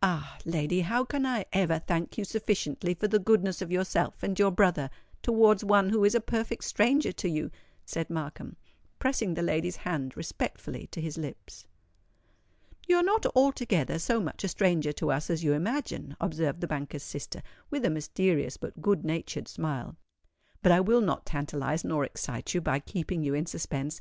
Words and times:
"Ah! 0.00 0.38
lady, 0.44 0.82
how 0.82 1.04
can 1.04 1.26
I 1.26 1.44
ever 1.52 1.80
thank 1.80 2.16
you 2.16 2.24
sufficiently 2.24 2.94
for 2.94 3.08
the 3.08 3.18
goodness 3.18 3.60
of 3.60 3.72
yourself 3.72 4.22
and 4.22 4.38
your 4.38 4.52
brother 4.52 4.90
towards 5.22 5.64
one 5.64 5.88
who 5.88 6.04
is 6.04 6.14
a 6.14 6.20
perfect 6.20 6.62
stranger 6.62 7.10
to 7.10 7.28
you?" 7.28 7.50
said 7.84 8.08
Markham, 8.08 8.54
pressing 9.00 9.34
the 9.34 9.42
lady's 9.42 9.78
hand 9.78 10.16
respectfully 10.16 10.86
to 10.92 11.00
his 11.00 11.18
lips. 11.18 11.66
"You 12.86 12.98
are 12.98 13.02
not 13.02 13.26
altogether 13.34 13.98
so 13.98 14.20
much 14.20 14.44
a 14.44 14.48
stranger 14.48 14.92
to 14.92 15.10
us 15.10 15.30
as 15.30 15.42
you 15.42 15.52
imagine," 15.52 16.16
observed 16.20 16.60
the 16.60 16.68
banker's 16.68 17.02
sister, 17.02 17.42
with 17.68 17.84
a 17.84 17.90
mysterious 17.90 18.56
but 18.56 18.80
good 18.80 19.04
natured 19.04 19.48
smile. 19.48 19.96
"But 20.62 20.70
I 20.70 20.78
will 20.78 21.00
not 21.00 21.26
tantalize, 21.26 21.82
nor 21.82 22.04
excite 22.04 22.54
you 22.54 22.60
by 22.60 22.78
keeping 22.78 23.24
you 23.24 23.34
in 23.34 23.46
suspense. 23.46 24.00